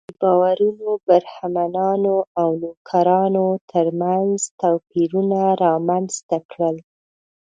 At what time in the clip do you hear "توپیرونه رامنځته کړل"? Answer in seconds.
4.61-6.77